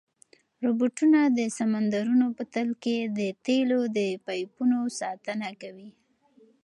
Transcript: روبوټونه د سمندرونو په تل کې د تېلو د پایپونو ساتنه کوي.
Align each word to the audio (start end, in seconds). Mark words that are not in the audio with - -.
روبوټونه 0.65 1.19
د 1.37 1.39
سمندرونو 1.57 2.27
په 2.37 2.43
تل 2.53 2.69
کې 2.83 2.97
د 3.17 3.19
تېلو 3.45 3.79
د 3.97 3.99
پایپونو 4.25 4.79
ساتنه 4.99 5.49
کوي. 5.61 5.89